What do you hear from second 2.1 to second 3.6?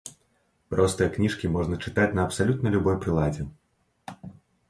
на абсалютна любой прыладзе.